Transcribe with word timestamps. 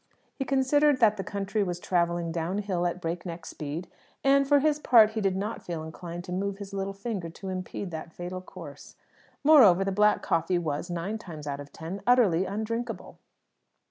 He 0.33 0.45
considered 0.45 0.99
that 0.99 1.17
the 1.17 1.23
country 1.23 1.61
was 1.61 1.79
travelling 1.79 2.31
downhill 2.31 2.87
at 2.87 2.99
break 2.99 3.23
neck 3.23 3.45
speed, 3.45 3.87
and, 4.23 4.47
for 4.47 4.57
his 4.57 4.79
part, 4.79 5.11
he 5.11 5.21
did 5.21 5.35
not 5.37 5.61
feel 5.61 5.83
inclined 5.83 6.23
to 6.23 6.31
move 6.31 6.57
his 6.57 6.73
little 6.73 6.91
finger 6.91 7.29
to 7.29 7.49
impede 7.49 7.91
that 7.91 8.11
fatal 8.11 8.41
course. 8.41 8.95
Moreover, 9.43 9.83
the 9.83 9.91
black 9.91 10.23
coffee 10.23 10.57
was, 10.57 10.89
nine 10.89 11.19
times 11.19 11.45
out 11.45 11.59
of 11.59 11.71
ten, 11.71 12.01
utterly 12.07 12.45
undrinkable. 12.45 13.19